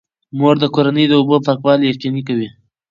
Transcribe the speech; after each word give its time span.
مور 0.37 0.55
د 0.61 0.65
کورنۍ 0.75 1.05
د 1.07 1.13
اوبو 1.19 1.35
پاکوالی 1.45 1.85
یقیني 1.91 2.21
کوي. 2.27 2.49